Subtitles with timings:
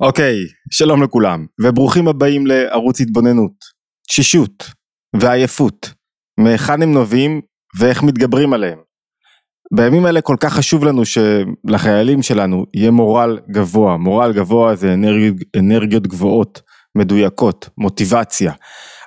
[0.00, 0.36] אוקיי,
[0.70, 3.52] שלום לכולם, וברוכים הבאים לערוץ התבוננות.
[4.08, 4.70] תשישות
[5.16, 5.92] ועייפות,
[6.40, 7.40] מהיכן הם נובעים
[7.78, 8.78] ואיך מתגברים עליהם.
[9.74, 15.36] בימים האלה כל כך חשוב לנו שלחיילים שלנו יהיה מורל גבוה, מורל גבוה זה אנרגיות,
[15.58, 16.62] אנרגיות גבוהות,
[16.94, 18.52] מדויקות, מוטיבציה.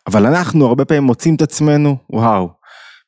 [0.07, 2.49] אבל אנחנו הרבה פעמים מוצאים את עצמנו, וואו,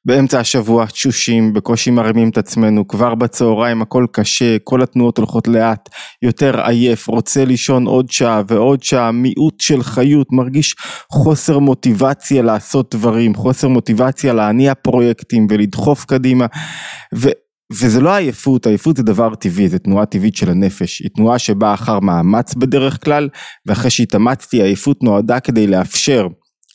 [0.06, 5.90] באמצע השבוע תשושים, בקושי מרימים את עצמנו, כבר בצהריים הכל קשה, כל התנועות הולכות לאט,
[6.22, 10.76] יותר עייף, רוצה לישון עוד שעה ועוד שעה, מיעוט של חיות, מרגיש
[11.12, 16.46] חוסר מוטיבציה לעשות דברים, חוסר מוטיבציה להניע פרויקטים ולדחוף קדימה,
[17.16, 17.30] ו...
[17.72, 21.74] וזה לא עייפות, עייפות זה דבר טבעי, זה תנועה טבעית של הנפש, היא תנועה שבאה
[21.74, 23.30] אחר מאמץ בדרך כלל,
[23.66, 26.28] ואחרי שהתאמצתי, עייפות נועדה כדי לאפשר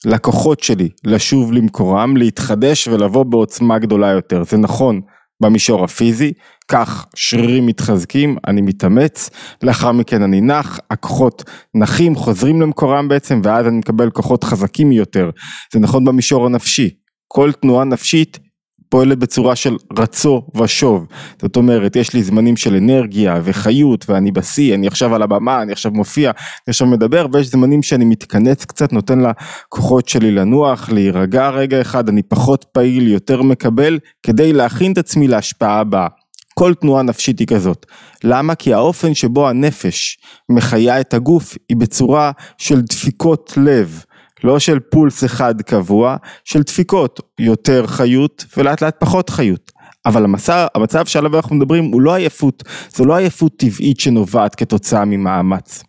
[0.05, 4.43] לכוחות שלי לשוב למקורם, להתחדש ולבוא בעוצמה גדולה יותר.
[4.45, 5.01] זה נכון
[5.43, 6.33] במישור הפיזי,
[6.69, 9.31] כך שרירים מתחזקים, אני מתאמץ,
[9.63, 11.45] לאחר מכן אני נח, הכוחות
[11.75, 15.31] נחים, חוזרים למקורם בעצם, ואז אני מקבל כוחות חזקים יותר.
[15.73, 16.91] זה נכון במישור הנפשי,
[17.29, 18.39] כל תנועה נפשית
[18.89, 21.07] פועלת בצורה של רצו ושוב.
[21.43, 25.73] זאת אומרת, יש לי זמנים של אנרגיה וחיות ואני בשיא, אני עכשיו על הבמה, אני
[25.73, 31.51] עכשיו מופיע, אני עכשיו מדבר, ויש זמנים שאני מתכנס קצת, נותן לכוחות שלי לנוח, להירגע
[31.51, 36.09] רגע אחד, אני פחות פעיל, יותר מקבל, כדי להכין את עצמי להשפעה הבאה.
[36.55, 37.87] כל תנועה נפשית היא כזאת.
[38.25, 38.55] למה?
[38.55, 40.19] כי האופן שבו הנפש
[40.49, 44.05] מחיה את הגוף היא בצורה של דפיקות לב.
[44.45, 49.73] לא של פולס אחד קבוע, של דפיקות, יותר חיות ולאט לאט פחות חיות.
[50.07, 52.63] אבל המצב, המצב שעליו אנחנו מדברים הוא לא עייפות,
[52.97, 55.85] זו לא עייפות טבעית שנובעת כתוצאה ממאמץ.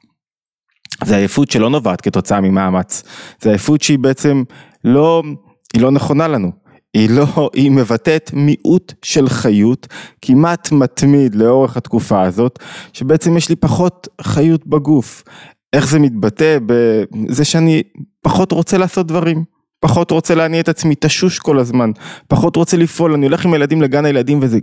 [1.03, 3.03] זה עייפות שלא נובעת כתוצאה ממאמץ,
[3.41, 4.43] זה עייפות שהיא בעצם
[4.83, 5.23] לא,
[5.73, 6.51] היא לא נכונה לנו.
[6.93, 9.88] היא לא, היא מבטאת מיעוט של חיות
[10.21, 12.59] כמעט מתמיד לאורך התקופה הזאת,
[12.93, 15.23] שבעצם יש לי פחות חיות בגוף.
[15.73, 16.58] איך זה מתבטא?
[16.66, 17.83] בזה שאני
[18.21, 19.44] פחות רוצה לעשות דברים.
[19.80, 21.91] פחות רוצה להניע את עצמי, תשוש כל הזמן,
[22.27, 24.59] פחות רוצה לפעול, אני הולך עם הילדים לגן הילדים וזה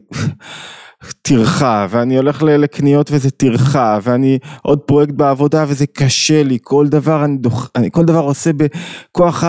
[1.23, 7.25] טרחה, ואני הולך לקניות וזה טרחה, ואני עוד פרויקט בעבודה וזה קשה לי, כל דבר
[7.25, 9.45] אני, דוח, אני כל דבר עושה בכוח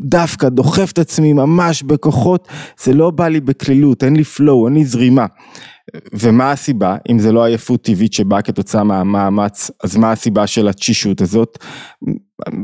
[0.00, 2.48] דווקא, דוחף את עצמי ממש בכוחות,
[2.82, 5.26] זה לא בא לי בקלילות, אין לי flow, אין לי זרימה.
[6.12, 11.20] ומה הסיבה, אם זה לא עייפות טבעית שבאה כתוצאה מהמאמץ, אז מה הסיבה של התשישות
[11.20, 11.58] הזאת?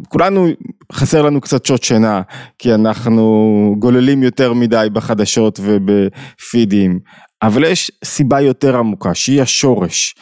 [0.09, 0.47] כולנו,
[0.93, 2.23] חסר לנו קצת שעות שינה,
[2.59, 6.99] כי אנחנו גוללים יותר מדי בחדשות ובפידים,
[7.43, 10.15] אבל יש סיבה יותר עמוקה, שהיא השורש.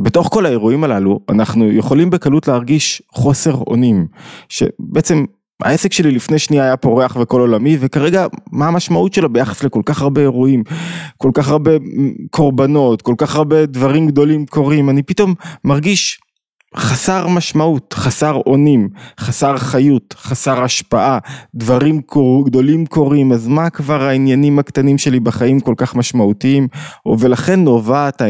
[0.00, 4.06] בתוך כל האירועים הללו, אנחנו יכולים בקלות להרגיש חוסר אונים,
[4.48, 5.24] שבעצם
[5.62, 10.02] העסק שלי לפני שנייה היה פורח וכל עולמי וכרגע מה המשמעות שלו ביחס לכל כך
[10.02, 10.62] הרבה אירועים,
[11.16, 11.70] כל כך הרבה
[12.30, 16.20] קורבנות, כל כך הרבה דברים גדולים קורים, אני פתאום מרגיש
[16.76, 18.88] חסר משמעות, חסר אונים,
[19.20, 21.18] חסר חיות, חסר השפעה,
[21.54, 26.68] דברים קור, גדולים קורים, אז מה כבר העניינים הקטנים שלי בחיים כל כך משמעותיים,
[27.18, 28.22] ולכן נובעת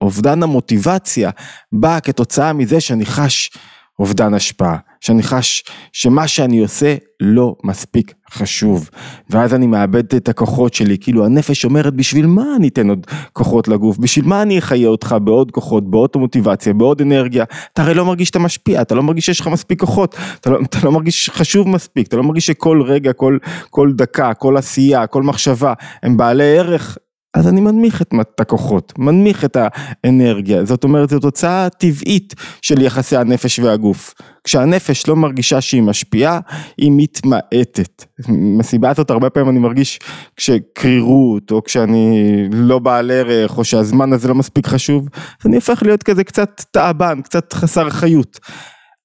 [0.00, 1.30] אובדן המוטיבציה
[1.72, 3.50] בא כתוצאה מזה שאני חש
[3.98, 8.90] אובדן השפעה, שאני חש שמה שאני עושה לא מספיק חשוב,
[9.30, 13.68] ואז אני מאבד את הכוחות שלי, כאילו הנפש אומרת בשביל מה אני אתן עוד כוחות
[13.68, 18.04] לגוף, בשביל מה אני אחיה אותך בעוד כוחות, בעוד מוטיבציה, בעוד אנרגיה, אתה הרי לא
[18.04, 21.30] מרגיש שאתה משפיע, אתה לא מרגיש שיש לך מספיק כוחות, אתה לא, אתה לא מרגיש
[21.30, 23.38] חשוב מספיק, אתה לא מרגיש שכל רגע, כל,
[23.70, 25.72] כל דקה, כל עשייה, כל מחשבה,
[26.02, 26.98] הם בעלי ערך
[27.34, 33.16] אז אני מנמיך את הכוחות, מנמיך את האנרגיה, זאת אומרת זו תוצאה טבעית של יחסי
[33.16, 34.14] הנפש והגוף.
[34.44, 36.40] כשהנפש לא מרגישה שהיא משפיעה,
[36.78, 38.04] היא מתמעטת.
[38.28, 39.98] מסיבה הזאת הרבה פעמים אני מרגיש
[40.36, 42.18] כשקרירות, או כשאני
[42.52, 45.08] לא בעל ערך, או שהזמן הזה לא מספיק חשוב,
[45.46, 48.38] אני הופך להיות כזה קצת תאבן, קצת חסר חיות.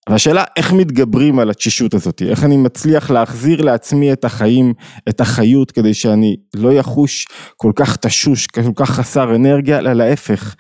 [0.10, 4.74] והשאלה איך מתגברים על התשישות הזאת, איך אני מצליח להחזיר לעצמי את החיים,
[5.10, 7.28] את החיות, כדי שאני לא יחוש
[7.58, 10.56] כל כך תשוש, כל כך חסר אנרגיה, אלא להפך,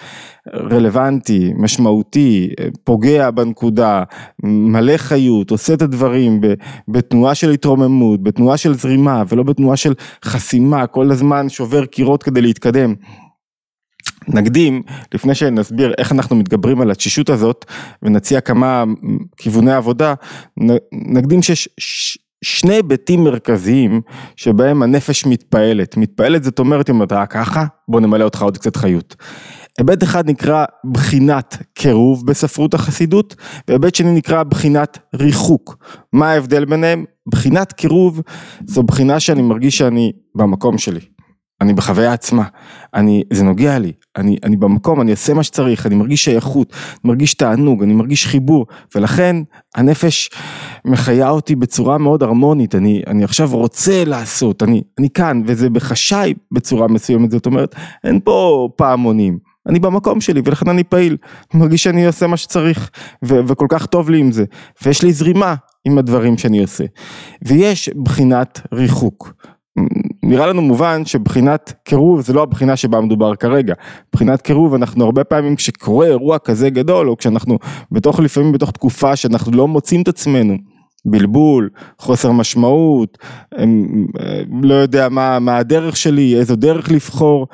[0.54, 2.50] רלוונטי, משמעותי,
[2.84, 4.04] פוגע בנקודה,
[4.44, 6.42] מלא חיות, עושה את הדברים
[6.88, 9.94] בתנועה של התרוממות, בתנועה של זרימה, ולא בתנועה של
[10.26, 12.94] חסימה, כל הזמן שובר קירות כדי להתקדם.
[14.28, 14.82] נקדים,
[15.14, 17.66] לפני שנסביר איך אנחנו מתגברים על התשישות הזאת
[18.04, 18.84] ונציע כמה
[19.38, 20.14] כיווני עבודה,
[20.92, 24.02] נקדים שיש שני היבטים מרכזיים
[24.36, 25.98] שבהם הנפש מתפעלת.
[25.98, 29.16] מתפעלת זאת אומרת אם אתה ככה, בוא נמלא אותך עוד קצת חיות.
[29.78, 33.36] היבט אחד נקרא בחינת קירוב בספרות החסידות,
[33.68, 35.78] והיבט שני נקרא בחינת ריחוק.
[36.14, 37.06] מה ההבדל ביניהם?
[37.28, 38.22] בחינת קירוב
[38.68, 41.13] זו בחינה שאני מרגיש שאני במקום שלי.
[41.64, 42.44] אני בחוויה עצמה,
[42.94, 47.00] אני, זה נוגע לי, אני, אני במקום, אני אעשה מה שצריך, אני מרגיש שייכות, אני
[47.04, 48.66] מרגיש תענוג, אני מרגיש חיבור,
[48.96, 49.36] ולכן
[49.76, 50.30] הנפש
[50.86, 56.34] מחיה אותי בצורה מאוד הרמונית, אני, אני עכשיו רוצה לעשות, אני, אני כאן, וזה בחשאי
[56.52, 59.38] בצורה מסוימת, זאת אומרת, אין פה פעמונים.
[59.70, 61.18] אני במקום שלי ולכן אני פעיל,
[61.54, 62.90] אני מרגיש שאני עושה מה שצריך
[63.26, 64.46] ו- וכל כך טוב לי עם זה.
[64.86, 65.56] ויש לי זרימה
[65.86, 66.84] עם הדברים שאני עושה.
[67.42, 69.34] ויש בחינת ריחוק
[70.24, 73.74] נראה לנו מובן שבחינת קירוב זה לא הבחינה שבה מדובר כרגע.
[74.14, 77.60] בחינת קירוב אנחנו הרבה פעמים כשקורה אירוע כזה גדול או כשאנחנו
[77.92, 80.54] בתוך לפעמים בתוך תקופה שאנחנו לא מוצאים את עצמנו.
[81.06, 83.18] בלבול, חוסר משמעות,
[84.62, 87.48] לא יודע מה, מה הדרך שלי, איזו דרך לבחור,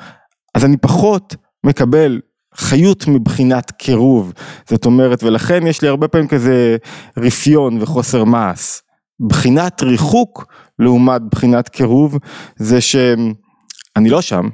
[0.54, 1.36] אז אני פחות
[1.66, 2.20] מקבל
[2.54, 4.32] חיות מבחינת קירוב,
[4.68, 6.76] זאת אומרת, ולכן יש לי הרבה פעמים כזה
[7.16, 8.80] רפיון וחוסר מעש.
[9.20, 10.46] בחינת ריחוק
[10.78, 12.18] לעומת בחינת קירוב
[12.56, 14.48] זה שאני לא שם,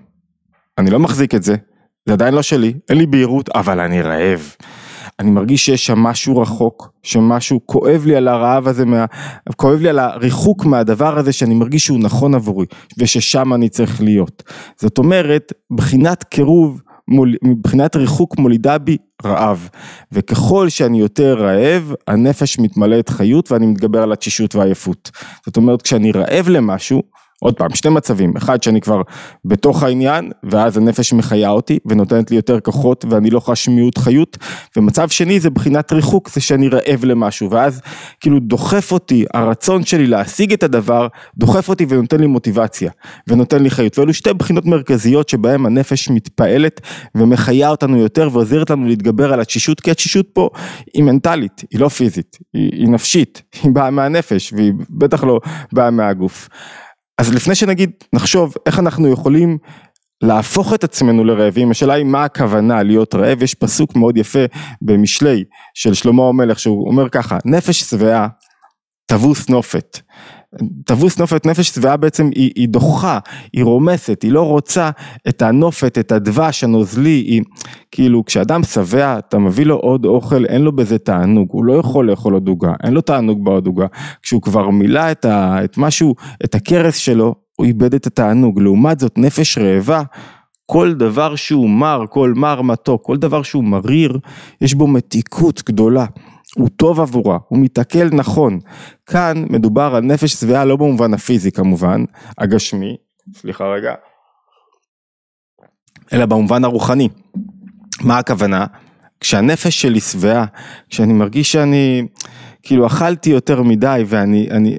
[0.78, 1.56] אני לא מחזיק את זה,
[2.06, 4.54] זה עדיין לא שלי, אין לי בהירות, אבל אני רעב.
[5.18, 9.04] אני מרגיש שיש שם משהו רחוק, שמשהו כואב לי על הרעב הזה, מה,
[9.56, 12.66] כואב לי על הריחוק מהדבר הזה שאני מרגיש שהוא נכון עבורי,
[12.98, 14.42] וששם אני צריך להיות.
[14.76, 19.68] זאת אומרת, בחינת קירוב מול, מבחינת ריחוק מולידה בי רעב,
[20.12, 25.10] וככל שאני יותר רעב, הנפש מתמלאת חיות ואני מתגבר על התשישות והעייפות.
[25.46, 27.02] זאת אומרת, כשאני רעב למשהו,
[27.40, 29.02] עוד פעם, שני מצבים, אחד שאני כבר
[29.44, 34.36] בתוך העניין, ואז הנפש מחיה אותי ונותנת לי יותר כוחות ואני לא חש מיעוט חיות,
[34.76, 37.80] ומצב שני זה בחינת ריחוק, זה שאני רעב למשהו, ואז
[38.20, 41.06] כאילו דוחף אותי, הרצון שלי להשיג את הדבר,
[41.38, 42.90] דוחף אותי ונותן לי מוטיבציה,
[43.28, 46.80] ונותן לי חיות, ואלו שתי בחינות מרכזיות שבהן הנפש מתפעלת
[47.14, 50.48] ומחיה אותנו יותר ועוזרת לנו להתגבר על התשישות, כי התשישות פה
[50.94, 55.40] היא מנטלית, היא לא פיזית, היא, היא נפשית, היא באה מהנפש והיא בטח לא
[55.72, 56.48] באה מהגוף.
[57.18, 59.58] אז לפני שנגיד נחשוב איך אנחנו יכולים
[60.22, 64.44] להפוך את עצמנו לרעבים, השאלה היא מה הכוונה להיות רעב, יש פסוק מאוד יפה
[64.82, 68.28] במשלי של שלמה המלך שהוא אומר ככה, נפש שבעה
[69.06, 69.98] תבוס נופת.
[70.84, 73.18] תבוס נופת נפש שבעה בעצם היא, היא דוחה,
[73.52, 74.90] היא רומסת, היא לא רוצה
[75.28, 77.42] את הנופת, את הדבש הנוזלי, היא
[77.90, 82.10] כאילו כשאדם שבע אתה מביא לו עוד אוכל אין לו בזה תענוג, הוא לא יכול
[82.10, 83.86] לאכול עוד עוגה, אין לו תענוג בעוד עוגה,
[84.22, 86.14] כשהוא כבר מילא את, ה, את משהו,
[86.44, 90.02] את הכרס שלו, הוא איבד את התענוג, לעומת זאת נפש רעבה
[90.66, 94.18] כל דבר שהוא מר, כל מר מתוק, כל דבר שהוא מריר,
[94.60, 96.06] יש בו מתיקות גדולה.
[96.54, 98.60] הוא טוב עבורה, הוא מתעכל נכון.
[99.06, 102.04] כאן מדובר על נפש שבעה לא במובן הפיזי כמובן,
[102.38, 102.96] הגשמי,
[103.34, 103.94] סליחה רגע,
[106.12, 107.08] אלא במובן הרוחני.
[108.00, 108.66] מה הכוונה?
[109.20, 110.44] כשהנפש שלי שבעה,
[110.88, 112.06] כשאני מרגיש שאני
[112.62, 114.76] כאילו אכלתי יותר מדי ואני אני,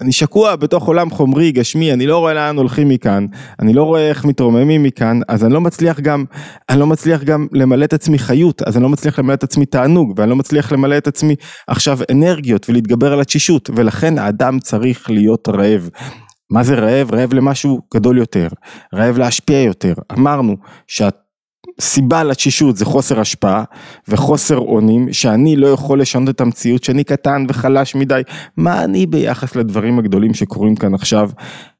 [0.00, 3.26] אני שקוע בתוך עולם חומרי, גשמי, אני לא רואה לאן הולכים מכאן,
[3.60, 6.24] אני לא רואה איך מתרוממים מכאן, אז אני לא מצליח גם,
[6.68, 9.66] אני לא מצליח גם למלא את עצמי חיות, אז אני לא מצליח למלא את עצמי
[9.66, 11.34] תענוג, ואני לא מצליח למלא את עצמי
[11.66, 15.88] עכשיו אנרגיות ולהתגבר על התשישות, ולכן האדם צריך להיות רעב.
[16.50, 17.14] מה זה רעב?
[17.14, 18.48] רעב למשהו גדול יותר,
[18.94, 19.94] רעב להשפיע יותר.
[20.12, 20.56] אמרנו
[20.86, 21.14] שאת
[21.80, 23.64] סיבה לתשישות זה חוסר השפעה
[24.08, 28.22] וחוסר אונים שאני לא יכול לשנות את המציאות שאני קטן וחלש מדי
[28.56, 31.30] מה אני ביחס לדברים הגדולים שקורים כאן עכשיו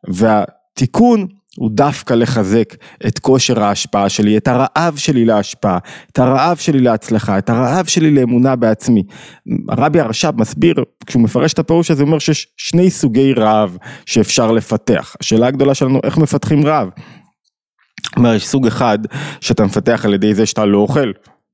[0.09, 1.27] והתיקון
[1.59, 2.75] הוא דווקא לחזק
[3.06, 5.79] את כושר ההשפעה שלי, את הרעב שלי להשפעה,
[6.12, 9.03] את הרעב שלי להצלחה, את הרעב שלי לאמונה בעצמי.
[9.69, 10.75] הרבי הרש"ב מסביר,
[11.06, 15.17] כשהוא מפרש את הפירוש הזה, הוא אומר שיש שני סוגי רעב שאפשר לפתח.
[15.20, 16.89] השאלה הגדולה שלנו, איך מפתחים רעב?
[18.17, 18.98] אומר, יש סוג אחד
[19.40, 21.12] שאתה מפתח על ידי זה שאתה לא אוכל,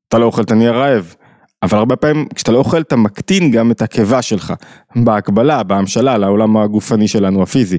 [0.08, 1.14] אתה לא אוכל אתה נהיה רעב,
[1.62, 4.52] אבל הרבה פעמים כשאתה לא אוכל אתה מקטין גם את הקיבה שלך,
[4.96, 7.78] בהקבלה, בהמשלה לעולם הגופני שלנו, הפיזי.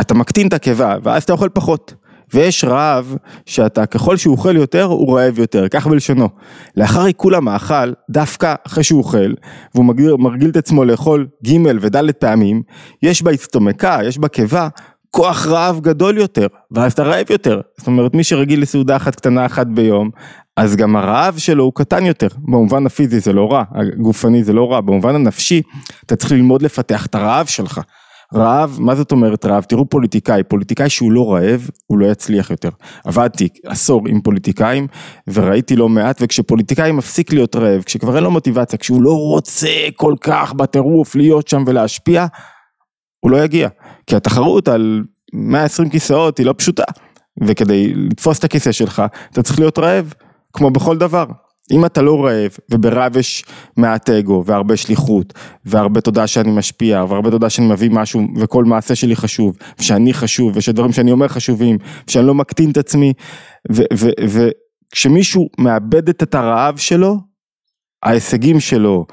[0.00, 1.94] אתה מקטין את הקיבה ואז אתה אוכל פחות.
[2.34, 3.16] ויש רעב
[3.46, 6.28] שאתה ככל שהוא אוכל יותר הוא רעב יותר, כך בלשונו.
[6.76, 9.34] לאחר עיכול המאכל, דווקא אחרי שהוא אוכל,
[9.74, 9.86] והוא
[10.18, 12.62] מרגיל, את עצמו לאכול ג' וד' פעמים,
[13.02, 14.68] יש בה הסתומקה, יש בה קיבה,
[15.10, 17.60] כוח רעב גדול יותר, ואז אתה רעב יותר.
[17.78, 20.10] זאת אומרת, מי שרגיל לסעודה אחת קטנה אחת ביום,
[20.56, 22.28] אז גם הרעב שלו הוא קטן יותר.
[22.38, 25.62] במובן הפיזי זה לא רע, הגופני זה לא רע, במובן הנפשי,
[26.06, 27.80] אתה צריך ללמוד לפתח את הרעב שלך.
[28.34, 29.64] רעב, מה זאת אומרת רעב?
[29.64, 32.68] תראו פוליטיקאי, פוליטיקאי שהוא לא רעב, הוא לא יצליח יותר.
[33.04, 34.86] עבדתי עשור עם פוליטיקאים,
[35.26, 40.14] וראיתי לא מעט, וכשפוליטיקאי מפסיק להיות רעב, כשכבר אין לו מוטיבציה, כשהוא לא רוצה כל
[40.20, 42.26] כך בטירוף להיות שם ולהשפיע,
[43.20, 43.68] הוא לא יגיע.
[44.06, 46.84] כי התחרות על 120 כיסאות היא לא פשוטה,
[47.42, 50.14] וכדי לתפוס את הכיסא שלך, אתה צריך להיות רעב,
[50.52, 51.24] כמו בכל דבר.
[51.70, 53.44] אם אתה לא רעב, וברעב יש
[53.76, 55.34] מעט אגו, והרבה שליחות,
[55.64, 60.52] והרבה תודה שאני משפיע, והרבה תודה שאני מביא משהו, וכל מעשה שלי חשוב, ושאני חשוב,
[60.56, 63.12] ושדברים שאני אומר חשובים, ושאני לא מקטין את עצמי,
[64.20, 67.16] וכשמישהו מאבד את הרעב שלו,
[68.02, 69.06] ההישגים שלו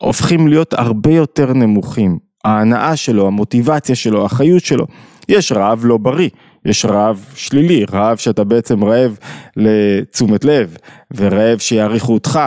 [0.00, 2.29] הופכים להיות הרבה יותר נמוכים.
[2.44, 4.86] ההנאה שלו, המוטיבציה שלו, החיות שלו.
[5.28, 6.28] יש רעב לא בריא,
[6.64, 9.18] יש רעב שלילי, רעב שאתה בעצם רעב
[9.56, 10.76] לתשומת לב,
[11.16, 12.40] ורעב שיעריכו אותך,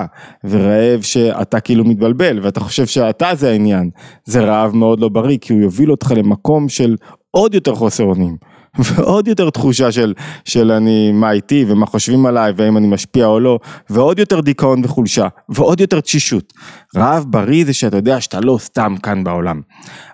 [0.44, 3.90] ורעב שאתה כאילו מתבלבל, ואתה חושב שאתה זה העניין.
[4.26, 6.96] זה רעב מאוד לא בריא, כי הוא יוביל אותך למקום של
[7.32, 8.38] עוד יותר חוסר אונים.
[8.80, 10.14] ועוד יותר תחושה של,
[10.46, 14.82] של אני, מה איתי ומה חושבים עליי והאם אני משפיע או לא, ועוד יותר דיכאון
[14.86, 16.54] וחולשה, ועוד יותר תשישות.
[16.96, 19.62] רעב בריא זה שאתה יודע שאתה לא סתם כאן בעולם.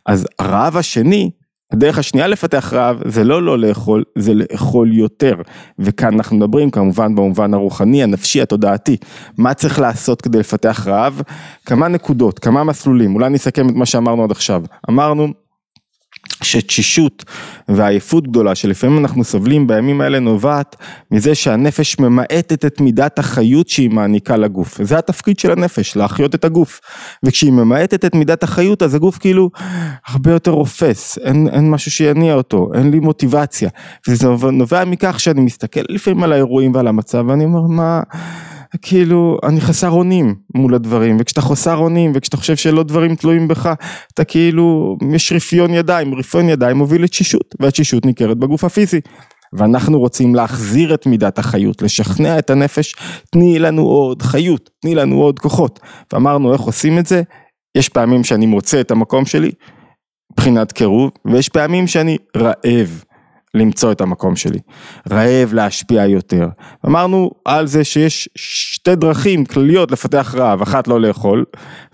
[0.05, 1.29] אז הרעב השני,
[1.73, 5.35] הדרך השנייה לפתח רעב זה לא לא לאכול, זה לאכול יותר.
[5.79, 8.97] וכאן אנחנו מדברים כמובן במובן הרוחני, הנפשי, התודעתי.
[9.37, 11.21] מה צריך לעשות כדי לפתח רעב?
[11.65, 14.63] כמה נקודות, כמה מסלולים, אולי נסכם את מה שאמרנו עד עכשיו.
[14.89, 15.33] אמרנו
[16.43, 17.25] שתשישות
[17.69, 20.75] ועייפות גדולה שלפעמים אנחנו סובלים בימים האלה נובעת
[21.11, 24.81] מזה שהנפש ממעטת את מידת החיות שהיא מעניקה לגוף.
[24.83, 26.79] זה התפקיד של הנפש, להחיות את הגוף.
[27.23, 29.49] וכשהיא ממעטת את מידת החיות אז הגוף כאילו
[30.07, 33.69] הרבה יותר רופס, אין, אין משהו שיניע אותו, אין לי מוטיבציה.
[34.07, 38.01] וזה נובע מכך שאני מסתכל לפעמים על האירועים ועל המצב ואני אומר מה...
[38.81, 43.73] כאילו אני חסר אונים מול הדברים וכשאתה חסר אונים וכשאתה חושב שלא דברים תלויים בך
[44.13, 49.01] אתה כאילו יש רפיון ידיים רפיון ידיים מוביל לתשישות והתשישות ניכרת בגוף הפיזי.
[49.53, 52.95] ואנחנו רוצים להחזיר את מידת החיות לשכנע את הנפש
[53.31, 55.79] תני לנו עוד חיות תני לנו עוד כוחות.
[56.13, 57.21] ואמרנו איך עושים את זה?
[57.77, 59.51] יש פעמים שאני מוצא את המקום שלי
[60.31, 63.03] מבחינת קירוב ויש פעמים שאני רעב
[63.53, 64.59] למצוא את המקום שלי,
[65.11, 66.47] רעב להשפיע יותר.
[66.85, 71.45] אמרנו על זה שיש שתי דרכים כלליות לפתח רעב, אחת לא לאכול,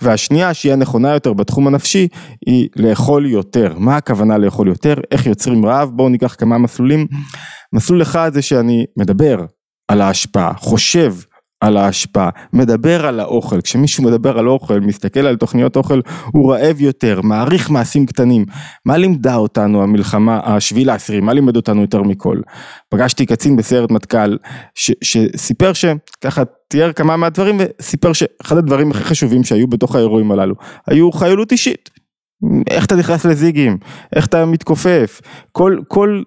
[0.01, 2.07] והשנייה שהיא הנכונה יותר בתחום הנפשי,
[2.45, 3.73] היא לאכול יותר.
[3.77, 4.95] מה הכוונה לאכול יותר?
[5.11, 5.89] איך יוצרים רעב?
[5.93, 7.07] בואו ניקח כמה מסלולים.
[7.73, 9.45] מסלול אחד זה שאני מדבר
[9.87, 11.13] על ההשפעה, חושב
[11.65, 16.81] על ההשפעה, מדבר על האוכל, כשמישהו מדבר על אוכל, מסתכל על תוכניות אוכל, הוא רעב
[16.81, 18.45] יותר, מעריך מעשים קטנים.
[18.85, 22.37] מה לימדה אותנו המלחמה, השביעי לעשירי, מה לימד אותנו יותר מכל?
[22.89, 24.37] פגשתי קצין בסיירת מטכ"ל,
[25.03, 30.55] שסיפר שככה תיאר כמה מהדברים, וסיפר שאחד הדברים הכי חשובים שהיו בתוך האירועים הללו,
[30.87, 31.89] היו חיילות אישית.
[32.69, 33.77] איך אתה נכנס לזיגים,
[34.15, 36.21] איך אתה מתכופף, כל, כל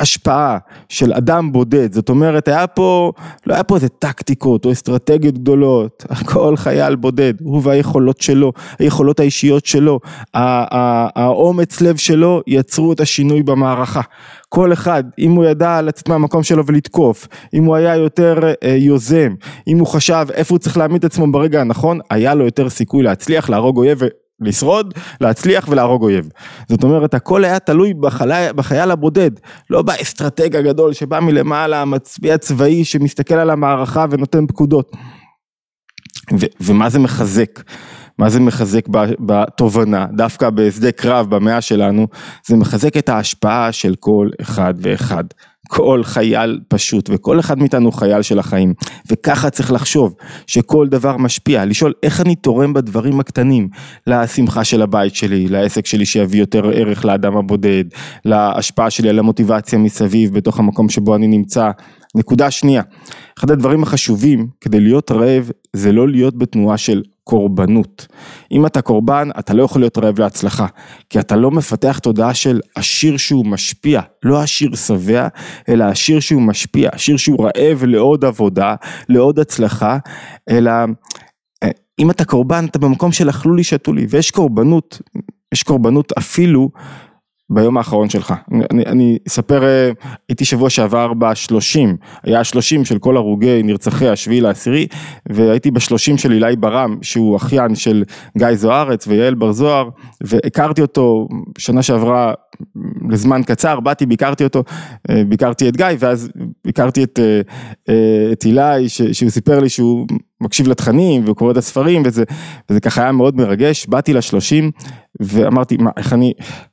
[0.00, 3.12] השפעה של אדם בודד, זאת אומרת היה פה,
[3.46, 9.20] לא היה פה איזה טקטיקות או אסטרטגיות גדולות, הכל חייל בודד, הוא והיכולות שלו, היכולות
[9.20, 10.00] האישיות שלו,
[10.34, 14.00] האומץ לב שלו יצרו את השינוי במערכה.
[14.48, 19.34] כל אחד, אם הוא ידע לצאת מהמקום שלו ולתקוף, אם הוא היה יותר אה, יוזם,
[19.68, 23.02] אם הוא חשב איפה הוא צריך להעמיד את עצמו ברגע הנכון, היה לו יותר סיכוי
[23.02, 24.02] להצליח, להרוג אויב
[24.40, 26.28] לשרוד, להצליח ולהרוג אויב.
[26.68, 29.30] זאת אומרת, הכל היה תלוי בחיי, בחייל הבודד,
[29.70, 34.92] לא באסטרטג הגדול שבא מלמעלה, המצביא צבאי שמסתכל על המערכה ונותן פקודות.
[36.40, 37.62] ו- ומה זה מחזק?
[38.18, 38.88] מה זה מחזק
[39.20, 42.06] בתובנה, דווקא בשדה קרב במאה שלנו,
[42.46, 45.24] זה מחזק את ההשפעה של כל אחד ואחד.
[45.72, 48.74] כל חייל פשוט וכל אחד מאיתנו חייל של החיים.
[49.10, 50.14] וככה צריך לחשוב
[50.46, 51.64] שכל דבר משפיע.
[51.64, 53.68] לשאול איך אני תורם בדברים הקטנים?
[54.06, 57.84] לשמחה של הבית שלי לעסק שלי שיביא יותר ערך לאדם הבודד
[58.24, 61.70] להשפעה שלי על המוטיבציה מסביב בתוך המקום שבו אני נמצא.
[62.14, 62.82] נקודה שנייה
[63.38, 68.06] אחד הדברים החשובים כדי להיות רעב זה לא להיות בתנועה של קורבנות.
[68.52, 70.66] אם אתה קורבן, אתה לא יכול להיות רעב להצלחה,
[71.10, 75.28] כי אתה לא מפתח תודעה של עשיר שהוא משפיע, לא עשיר שבע,
[75.68, 78.74] אלא עשיר שהוא משפיע, עשיר שהוא רעב לעוד עבודה,
[79.08, 79.98] לעוד הצלחה,
[80.50, 80.72] אלא
[81.62, 85.00] אה, אם אתה קורבן, אתה במקום של אכלו לי, שתו לי, ויש קורבנות,
[85.54, 86.70] יש קורבנות אפילו
[87.50, 88.34] ביום האחרון שלך.
[88.70, 89.90] אני, אני אספר, אה,
[90.28, 94.86] הייתי שבוע שעבר בשלושים, היה השלושים של כל הרוגי נרצחי השביעי לעשירי,
[95.28, 98.04] והייתי בשלושים של אילי ברם, שהוא אחיין של
[98.38, 99.88] גיא זוארץ ויעל בר זוהר,
[100.20, 101.28] והכרתי אותו
[101.58, 102.34] שנה שעברה
[103.10, 104.64] לזמן קצר, באתי, ביקרתי אותו,
[105.10, 106.30] אה, ביקרתי את גיא, ואז
[106.64, 107.18] ביקרתי את,
[107.88, 110.06] אה, את אילי, שהוא סיפר לי שהוא
[110.40, 112.24] מקשיב לתכנים והוא קורא את הספרים וזה,
[112.70, 114.70] וזה ככה היה מאוד מרגש, באתי לשלושים
[115.20, 116.32] ואמרתי מה, איך אני,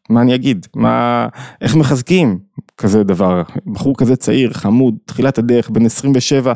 [0.10, 1.28] מה אני אגיד, מה,
[1.62, 2.40] איך מחזקים?
[2.78, 3.42] כזה דבר,
[3.74, 6.54] בחור כזה צעיר, חמוד, תחילת הדרך, בן 27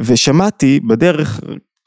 [0.00, 1.40] ושמעתי בדרך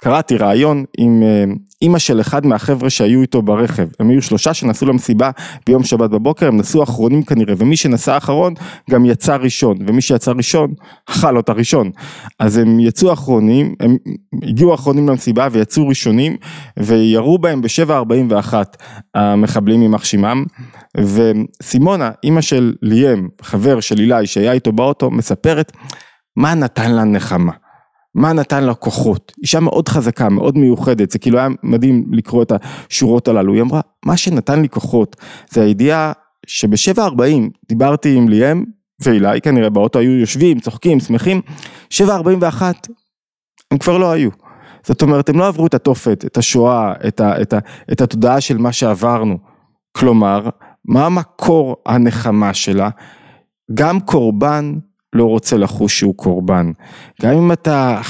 [0.03, 1.43] קראתי ראיון עם אה,
[1.81, 5.31] אימא של אחד מהחבר'ה שהיו איתו ברכב, הם היו שלושה שנסעו למסיבה
[5.67, 8.53] ביום שבת בבוקר, הם נסעו אחרונים כנראה, ומי שנסע אחרון
[8.89, 10.73] גם יצא ראשון, ומי שיצא ראשון
[11.09, 11.91] אכל אותה ראשון,
[12.39, 13.97] אז הם יצאו אחרונים, הם
[14.43, 16.35] הגיעו אחרונים למסיבה ויצאו ראשונים,
[16.79, 18.53] וירו בהם ב-7.41
[19.15, 20.43] המחבלים יימח שמם,
[20.97, 25.71] וסימונה, אימא של ליאם, חבר של אילי שהיה איתו באוטו, מספרת
[26.35, 27.62] מה נתן לה נחמה.
[28.15, 32.51] מה נתן לה כוחות, אישה מאוד חזקה, מאוד מיוחדת, זה כאילו היה מדהים לקרוא את
[32.51, 35.15] השורות הללו, היא אמרה, מה שנתן לי כוחות
[35.49, 36.11] זה הידיעה
[36.47, 37.21] שב-7.40
[37.69, 38.63] דיברתי עם ליאם
[39.01, 41.41] ואילי כנראה באוטו היו יושבים, צוחקים, שמחים,
[41.93, 42.61] 7.41
[43.71, 44.29] הם כבר לא היו.
[44.83, 47.59] זאת אומרת, הם לא עברו את התופת, את השואה, את, ה, את, ה,
[47.91, 49.37] את התודעה של מה שעברנו.
[49.91, 50.49] כלומר,
[50.85, 52.89] מה המקור הנחמה שלה?
[53.73, 54.73] גם קורבן
[55.13, 56.71] לא רוצה לחוש שהוא קורבן.
[57.21, 58.01] גם אם אתה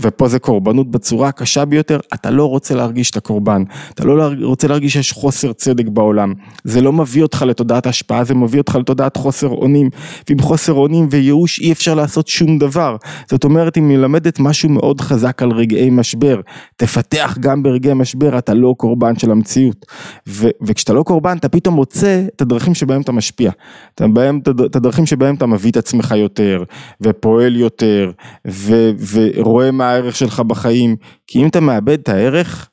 [0.00, 4.68] ופה זה קורבנות בצורה הקשה ביותר, אתה לא רוצה להרגיש את הקורבן, אתה לא רוצה
[4.68, 6.32] להרגיש שיש חוסר צדק בעולם,
[6.64, 9.90] זה לא מביא אותך לתודעת השפעה, זה מביא אותך לתודעת חוסר אונים,
[10.28, 12.96] ועם חוסר אונים וייאוש אי אפשר לעשות שום דבר,
[13.30, 16.40] זאת אומרת היא מלמדת משהו מאוד חזק על רגעי משבר,
[16.76, 19.86] תפתח גם ברגעי משבר, אתה לא קורבן של המציאות,
[20.28, 23.50] ו- וכשאתה לא קורבן אתה פתאום מוצא את הדרכים שבהם אתה משפיע,
[23.94, 26.64] את הדרכים שבהם אתה מביא את עצמך יותר,
[27.00, 28.10] ופועל יותר,
[28.48, 32.68] ו- ו- רואה מה הערך שלך בחיים, כי אם אתה מאבד את הערך,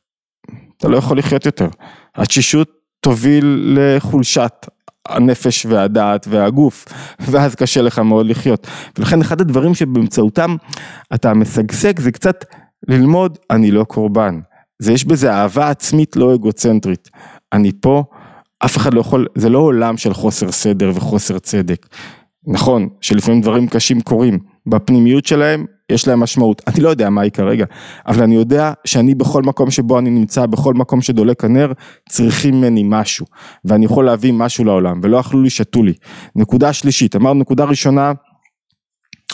[0.77, 1.67] אתה לא יכול לחיות יותר.
[2.15, 4.65] התשישות תוביל לחולשת
[5.07, 6.85] הנפש והדעת והגוף,
[7.31, 8.67] ואז קשה לך מאוד לחיות.
[8.97, 10.55] ולכן אחד הדברים שבאמצעותם
[11.13, 12.45] אתה משגשג זה קצת
[12.87, 14.39] ללמוד, אני לא קורבן.
[14.79, 17.09] זה יש בזה אהבה עצמית לא אגוצנטרית.
[17.53, 18.03] אני פה,
[18.65, 21.87] אף אחד לא יכול, זה לא עולם של חוסר סדר וחוסר צדק.
[22.47, 27.31] נכון, שלפעמים דברים קשים קורים, בפנימיות שלהם יש להם משמעות, אני לא יודע מה היא
[27.31, 27.65] כרגע,
[28.07, 31.71] אבל אני יודע שאני בכל מקום שבו אני נמצא, בכל מקום שדולק הנר,
[32.09, 33.25] צריכים ממני משהו,
[33.65, 35.93] ואני יכול להביא משהו לעולם, ולא אכלו לי, שתו לי.
[36.35, 38.11] נקודה שלישית, אמרנו נקודה ראשונה,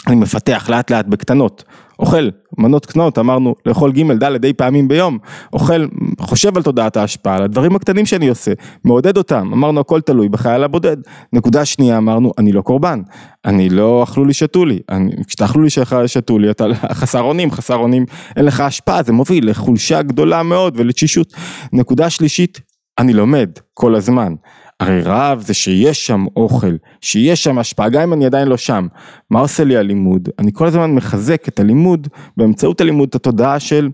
[0.06, 1.64] אני מפתח לאט לאט בקטנות,
[1.98, 5.18] אוכל מנות קטנות, אמרנו לאכול ג' ד' די פעמים ביום,
[5.52, 5.86] אוכל,
[6.20, 8.52] חושב על תודעת ההשפעה, על הדברים הקטנים שאני עושה,
[8.84, 10.96] מעודד אותם, אמרנו הכל תלוי בחייל הבודד.
[11.32, 13.02] נקודה שנייה אמרנו אני לא קורבן,
[13.44, 14.78] אני לא אכלו לי שתו לי,
[15.26, 15.70] כשתאכלו לי
[16.06, 16.64] שתו לי אתה
[17.00, 18.04] חסר אונים, חסר אונים
[18.36, 21.32] אין לך השפעה, זה מוביל לחולשה גדולה מאוד ולתשישות.
[21.72, 22.60] נקודה שלישית,
[22.98, 24.34] אני לומד כל הזמן.
[24.82, 28.86] הרי רעב זה שיש שם אוכל, שיש שם השפעה, גם אם אני עדיין לא שם.
[29.30, 30.28] מה עושה לי הלימוד?
[30.38, 33.88] אני כל הזמן מחזק את הלימוד, באמצעות הלימוד את התודעה של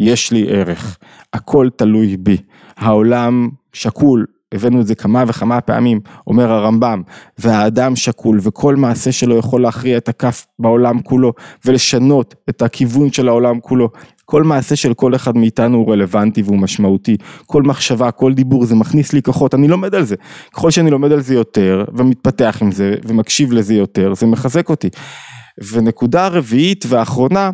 [0.00, 0.98] יש לי ערך,
[1.32, 2.36] הכל תלוי בי.
[2.76, 7.02] העולם שקול, הבאנו את זה כמה וכמה פעמים, אומר הרמב"ם,
[7.38, 11.32] והאדם שקול וכל מעשה שלו יכול להכריע את הכף בעולם כולו
[11.64, 13.88] ולשנות את הכיוון של העולם כולו.
[14.24, 18.74] כל מעשה של כל אחד מאיתנו הוא רלוונטי והוא משמעותי, כל מחשבה, כל דיבור, זה
[18.74, 20.16] מכניס לי כוחות, אני לומד על זה.
[20.52, 24.88] ככל שאני לומד על זה יותר ומתפתח עם זה ומקשיב לזה יותר, זה מחזק אותי.
[25.72, 27.50] ונקודה רביעית ואחרונה,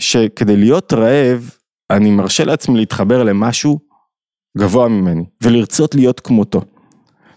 [0.00, 1.50] שכדי להיות רעב,
[1.90, 3.78] אני מרשה לעצמי להתחבר למשהו
[4.58, 6.62] גבוה ממני ולרצות להיות כמותו.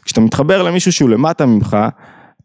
[0.03, 1.77] כשאתה מתחבר למישהו שהוא למטה ממך,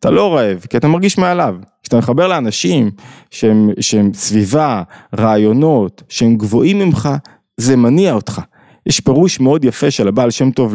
[0.05, 1.57] אתה לא רעב, כי אתה מרגיש מעליו.
[1.83, 2.91] כשאתה מחבר לאנשים
[3.31, 4.83] שהם, שהם סביבה,
[5.19, 7.09] רעיונות, שהם גבוהים ממך,
[7.57, 8.41] זה מניע אותך.
[8.87, 10.75] יש פירוש מאוד יפה של הבעל שם טוב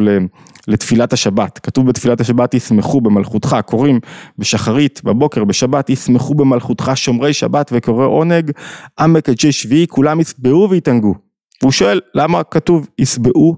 [0.68, 4.00] לתפילת השבת, כתוב בתפילת השבת ישמחו במלכותך, קוראים
[4.38, 8.50] בשחרית, בבוקר, בשבת, ישמחו במלכותך שומרי שבת וקורא עונג,
[8.98, 11.14] עמק אנשי שביעי, כולם ישבעו ויתענגו.
[11.62, 13.56] והוא שואל למה כתוב ישבעו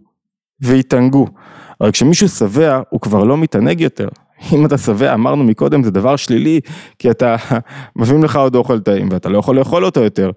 [0.61, 1.27] ויתענגו,
[1.81, 4.09] הרי כשמישהו שבע הוא כבר לא מתענג יותר,
[4.53, 6.61] אם אתה שבע, אמרנו מקודם, זה דבר שלילי,
[6.99, 7.37] כי אתה,
[7.97, 10.31] מביאים לך עוד אוכל טעים ואתה לא יכול לאכול אותו יותר.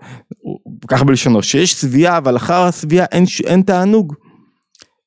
[0.87, 4.13] כך בלשונו, שיש שביעה, אבל אחר השביעה אין, אין תענוג.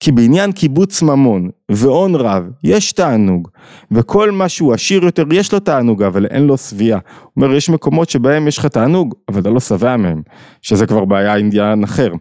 [0.01, 3.49] כי בעניין קיבוץ ממון והון רב יש תענוג
[3.91, 6.99] וכל מה שהוא עשיר יותר יש לו תענוג אבל אין לו שביעה.
[7.23, 10.23] הוא אומר יש מקומות שבהם יש לך תענוג אבל אתה לא שבע מהם
[10.63, 12.13] שזה כבר בעיה אינדיאן אחר.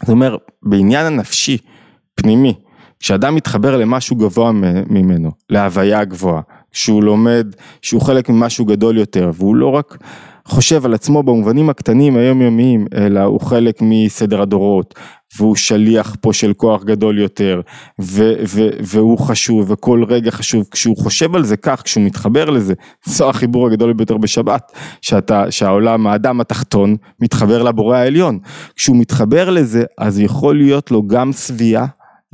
[0.00, 1.58] זאת אומרת בעניין הנפשי
[2.14, 2.54] פנימי
[3.00, 4.52] כשאדם מתחבר למשהו גבוה
[4.90, 6.40] ממנו, להוויה גבוהה,
[6.72, 7.46] כשהוא לומד,
[7.82, 9.96] שהוא חלק ממשהו גדול יותר, והוא לא רק
[10.46, 14.94] חושב על עצמו במובנים הקטנים היומיומיים, אלא הוא חלק מסדר הדורות,
[15.38, 17.60] והוא שליח פה של כוח גדול יותר,
[18.00, 22.74] ו- ו- והוא חשוב, וכל רגע חשוב, כשהוא חושב על זה כך, כשהוא מתחבר לזה,
[23.04, 28.38] זו החיבור הגדול ביותר בשבת, שאתה, שהעולם, האדם התחתון, מתחבר לבורא העליון,
[28.76, 31.86] כשהוא מתחבר לזה, אז יכול להיות לו גם שביעה,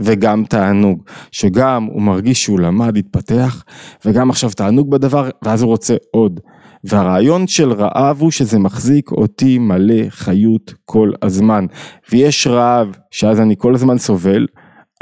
[0.05, 3.65] וגם תענוג, שגם הוא מרגיש שהוא למד, התפתח,
[4.05, 6.41] וגם עכשיו תענוג בדבר, ואז הוא רוצה עוד.
[6.85, 11.67] והרעיון של רעב הוא שזה מחזיק אותי מלא חיות כל הזמן.
[12.12, 14.47] ויש רעב שאז אני כל הזמן סובל,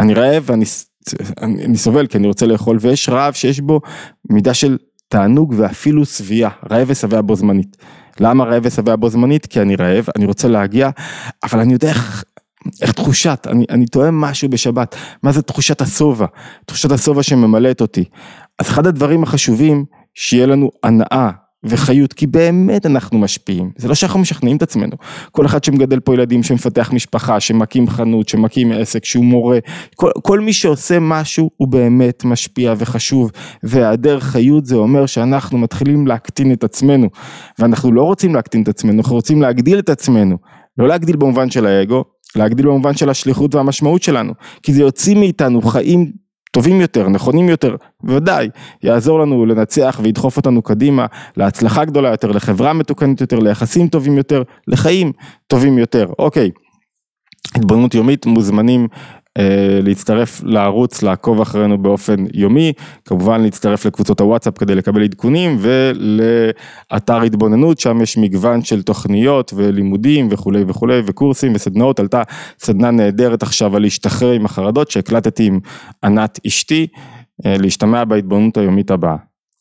[0.01, 0.65] אני רעב ואני
[1.43, 3.81] אני, אני סובל כי אני רוצה לאכול, ויש רעב שיש בו
[4.31, 7.77] מידה של תענוג ואפילו שביעה, רעב ושבע בו זמנית.
[8.21, 9.47] למה רעב ושבע בו זמנית?
[9.47, 10.91] כי אני רעב, אני רוצה להגיע,
[11.45, 12.25] אבל אני יודע איך,
[12.83, 16.27] איך תחושת, אני, אני טועה משהו בשבת, מה זה תחושת השובע,
[16.67, 18.05] תחושת השובע שממלאת אותי.
[18.59, 21.31] אז אחד הדברים החשובים, שיהיה לנו הנאה
[21.65, 24.97] וחיות, כי באמת אנחנו משפיעים, זה לא שאנחנו משכנעים את עצמנו,
[25.33, 29.59] כל אחד שמגדל פה ילדים, שמפתח משפחה, שמקים חנות, שמקים עסק, שהוא מורה,
[29.95, 33.31] כל, כל מי שעושה משהו הוא באמת משפיע וחשוב,
[33.63, 37.09] והיעדר חיות זה אומר שאנחנו מתחילים להקטין את עצמנו,
[37.59, 40.37] ואנחנו לא רוצים להקטין את עצמנו, אנחנו רוצים להגדיל את עצמנו,
[40.79, 42.05] לא להגדיל במובן של האגו,
[42.37, 46.13] להגדיל במובן של השליחות והמשמעות שלנו, כי זה יוציא מאיתנו חיים
[46.53, 48.49] טובים יותר, נכונים יותר, בוודאי,
[48.83, 54.43] יעזור לנו לנצח וידחוף אותנו קדימה, להצלחה גדולה יותר, לחברה מתוקנת יותר, ליחסים טובים יותר,
[54.69, 55.13] לחיים
[55.47, 56.07] טובים יותר.
[56.19, 56.51] אוקיי,
[57.55, 58.89] התבוננות יומית, מוזמנים
[59.83, 62.73] להצטרף לערוץ, לעקוב אחרינו באופן יומי,
[63.05, 70.29] כמובן להצטרף לקבוצות הוואטסאפ כדי לקבל עדכונים ולאתר התבוננות, שם יש מגוון של תוכניות ולימודים
[70.31, 72.23] וכולי וכולי וקורסים וסדנאות, עלתה
[72.59, 75.61] סדנה נהדרת עכשיו על להשתחרר עם החרדות שהקלטתי עם
[76.05, 76.87] ענת אשתי,
[77.47, 79.30] אה, להשתמע בהתבוננות היומית הבאה.